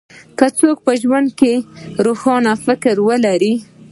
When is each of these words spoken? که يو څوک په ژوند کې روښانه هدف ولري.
که 0.39 0.45
يو 0.49 0.55
څوک 0.59 0.77
په 0.85 0.93
ژوند 1.01 1.27
کې 1.39 1.53
روښانه 2.05 2.51
هدف 2.63 2.97
ولري. 3.07 3.53